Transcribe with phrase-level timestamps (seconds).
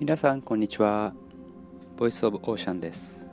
[0.00, 1.12] 皆さんこんにちは。
[1.96, 3.26] ボイスオブオーシャンです。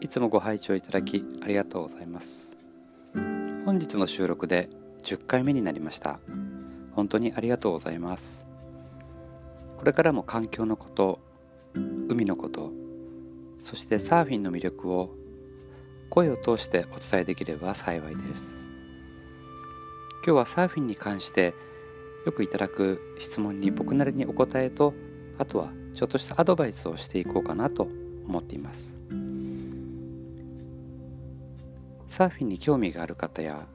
[0.00, 2.56] いつもご拝聴いただきありがとうございます。
[3.66, 4.70] 本日の収録で
[5.04, 6.18] 10回目になりました。
[6.92, 8.46] 本当にありがとうございます。
[9.76, 11.18] これからも環境のこと
[12.08, 12.72] 海のこと
[13.62, 15.10] そしてサーフィンの魅力を
[16.08, 18.62] 声を通してお伝えできれば幸いです。
[20.24, 21.54] 今日はサーフィンに関して
[22.24, 24.94] よくいただく質問に僕なりにお答えと
[25.38, 27.88] あとはちょっとしたアドバイスをしていこうかなと
[28.26, 28.98] 思っています。
[32.06, 33.66] サーフィンに興味がある方や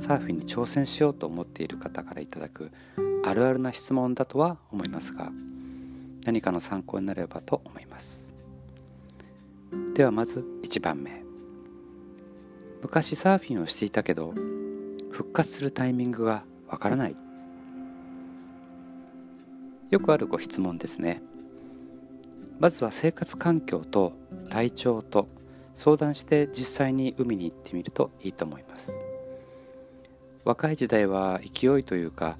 [0.00, 2.72] サーフィンに挑戦しようと思っている方からいただく
[3.24, 5.30] あるあるな質問だとは思いますが
[6.24, 8.26] 何かの参考になればと思います。
[9.94, 11.24] ではまず1番目。
[12.82, 14.34] 昔サーフィンをしていたけど
[15.10, 17.16] 復活するタイミングがわからない。
[19.90, 21.22] よくあるご質問ですね。
[22.58, 24.14] まずは生活環境と
[24.50, 25.28] 体調と
[25.74, 28.98] 相談して実際に海に行ってみるといいと思います。
[30.44, 32.38] 若い時代は勢いというか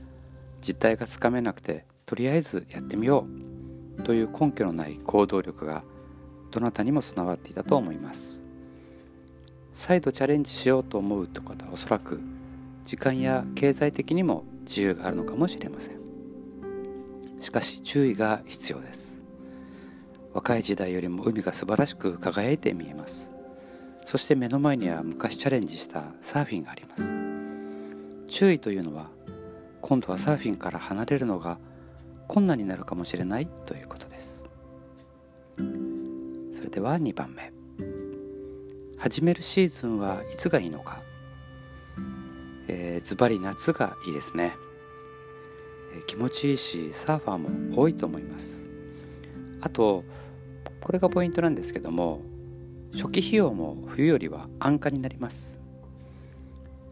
[0.61, 3.27] 実態がつかめなくてとりあえずやってみよ
[3.99, 5.85] うという根拠のない行動力が
[6.51, 8.43] どなたにも備わっていたと思います。
[9.73, 12.21] 再度チャレンジしようと思うという方はおそらく
[12.83, 16.06] 時間や経済的にも自由があるのかもしれません。
[17.47, 19.21] しかし注意が必要です。
[20.35, 23.31] 若い時代よりも海が素晴らしく輝いて見えます。
[24.05, 27.05] そして目の前には昔チャレンジしたサーフィンがあります。
[28.27, 29.11] 注意というのは
[29.81, 31.61] 今度はサーフィンから離れるのが
[32.27, 34.45] 困難になるかもしれないということです。
[35.57, 35.63] そ
[36.65, 37.53] れでは2番目。
[38.99, 41.01] 始めるシーズンはいつがいいのか。
[42.67, 44.57] えー、ズバリ夏がいいですね。
[46.07, 48.67] 気持ちいいしサーファーも多いと思います。
[49.61, 50.05] あと
[50.81, 52.21] これがポイントなんですけども
[52.93, 55.61] 初期費用も冬よりは安価になります。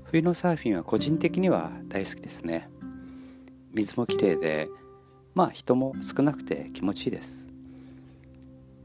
[0.05, 2.69] 冬のサーフィンは個人的には大好きですね。
[3.73, 4.69] 水もきれいで
[5.35, 7.49] まあ人も少なくて気持ちいいです。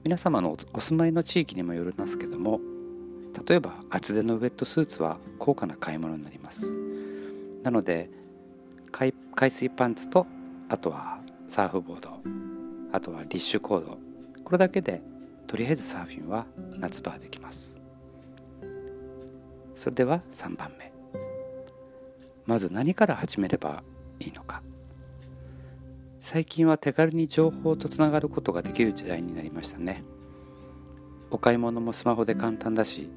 [0.04, 2.62] 皆様のお住まいの地域にもよりますけども
[3.48, 6.74] 例えば厚手のウェットスーツは高価な買い物になります。
[7.64, 8.10] なので
[8.92, 9.14] 海
[9.50, 10.28] 水パンツと
[10.68, 12.20] あとはサーフボード
[12.92, 13.98] あとはリッシュコード
[14.44, 15.02] これだけで
[15.48, 16.46] とりあえずサーフィンは
[16.78, 17.80] 夏場はできます。
[19.74, 20.92] それでは3番目
[22.46, 23.84] まず何から始めれば
[24.20, 24.62] いいのか。
[26.22, 30.04] 最近は手軽に情報とつながることができる時代になりましたね。
[31.32, 33.10] お買い物もスマホで簡単だし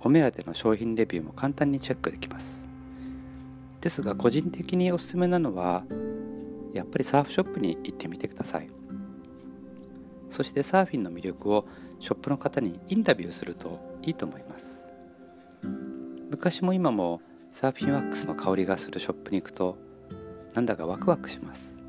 [0.00, 2.65] お目当ての商品レビューも簡単にチェックできます。
[3.80, 5.84] ですが個人的におすすめなのは
[6.72, 8.70] やっぱりサーフショップに行ってみてください。
[10.28, 11.66] そしてサーフィンの魅力を
[12.00, 14.84] ショップの方にインタビューするといいと思います。
[16.30, 17.22] 昔も今も
[17.52, 19.78] サーフィンワックスの香りがするショップに行くと
[20.54, 21.80] なんだかワクワクします。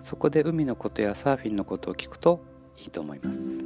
[0.00, 2.44] そこで海のことやサーフィンのことを聞くと
[2.76, 3.64] いいと思います。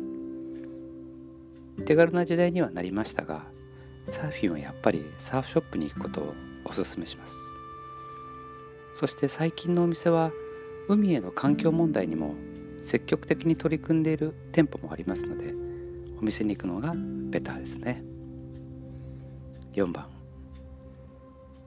[1.84, 3.44] 手軽な時代にはなりましたが
[4.04, 6.34] サーフィンはやっぱりサーフショップに行くことを
[6.64, 7.52] おすすめします。
[8.94, 10.30] そして最近のお店は
[10.88, 12.34] 海への環境問題にも
[12.82, 15.54] 積極的に取り組んでいる店舗もありますので
[16.18, 16.92] お店に行くのが
[17.30, 18.02] ベターですね。
[19.72, 20.06] 4番。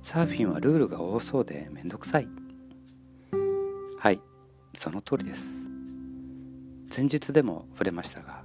[0.01, 2.27] サーフィンはルールが多そうでめんどくさい。
[3.97, 4.19] はい
[4.73, 5.67] その通りです。
[6.95, 8.43] 前日でも触れましたが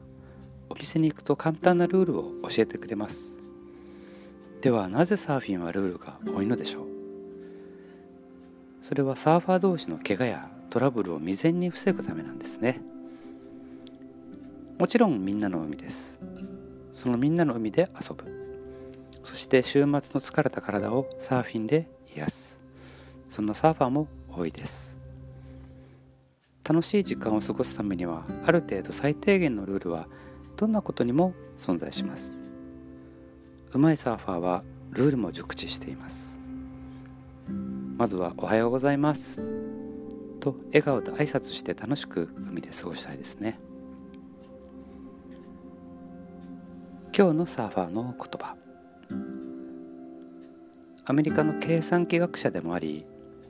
[0.71, 3.40] お店に行くと簡単なルールを教えてくれます。
[4.61, 6.85] ではなぜサーフィンはルールが多いのでしょう？
[8.83, 12.81] それはサーファー同士の怪我やトラブルを未然に防ぐためなんですね。
[14.79, 16.21] もちろんみんなの海です。
[16.93, 18.25] そのみんなの海で遊ぶ。
[19.23, 22.61] そして週末の疲れた体をサーフィンで癒す。
[23.29, 24.99] そんなサーファーも多いです。
[26.67, 30.07] 楽しい時間を過ごすためにはある程度最低限のルールは
[30.57, 32.40] どんなことにも存在します。
[33.73, 36.41] うまいサーファーはルールも熟知しています。
[37.97, 39.41] まずは「おはようございます」
[40.41, 43.61] と笑顔で挨拶して楽しく海で過ごしたいですね。
[47.17, 48.57] 今日のサーファーの言葉。
[51.05, 53.05] アメリカの計算機学者でもあり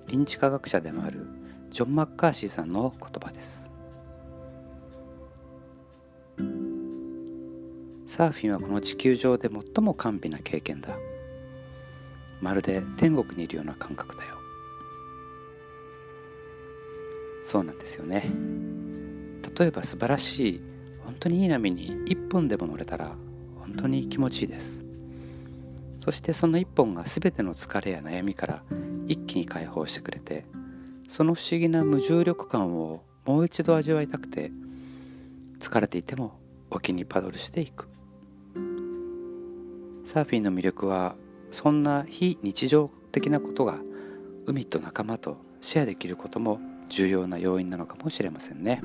[0.06, 1.26] 認知科学者でもある
[1.70, 3.69] ジョン・マッカーシーさんの言葉です。
[8.10, 10.98] サーフィンはこの地球上で最も甘美な経験だ。
[12.40, 14.36] まるで天国にいるような感覚だよ。
[17.40, 18.28] そうなんですよね。
[19.56, 20.62] 例えば素晴らしい
[21.04, 23.14] 本当にいい波に1本でも乗れたら
[23.60, 24.84] 本当に気持ちいいです。
[26.00, 28.64] そしてその1本が全ての疲れや悩みから
[29.06, 30.46] 一気に解放してくれて
[31.08, 34.50] その不思議な無重力感をもう一度味わいたくて
[35.60, 36.40] 疲れていても
[36.72, 37.99] 沖にパドルしていく。
[40.12, 41.14] サーフィンの魅力は
[41.52, 43.78] そんな非日常的なことが
[44.44, 46.58] 海と仲間とシェアできることも
[46.88, 48.82] 重要な要因なのかもしれませんね。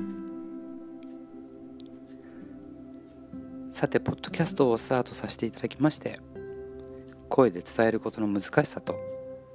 [3.72, 6.20] さてポッドキャストをスタートさせていただきまして
[7.28, 8.94] 声で伝えることの難しさと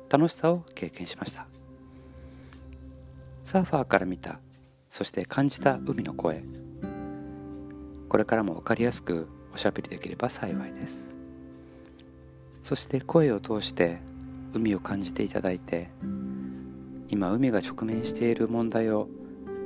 [0.10, 1.48] 楽しさを経験しました。
[3.46, 4.42] サーファーから見た
[4.90, 6.44] そして感じた海の声。
[8.10, 11.21] これからも分かりやすくおしゃべりできれば幸いです。
[12.62, 14.00] そして声を通して
[14.54, 15.90] 海を感じていただいて
[17.08, 19.10] 今海が直面している問題を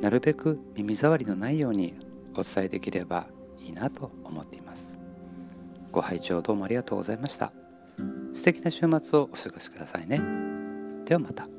[0.01, 1.94] なるべく耳障りのないように
[2.36, 3.27] お伝えできれば
[3.59, 4.97] いいなと思っています。
[5.92, 7.53] ご拝聴どうもありがとうございました。
[8.33, 10.19] 素敵な週末をお過ごしくださいね。
[11.06, 11.55] ではまた。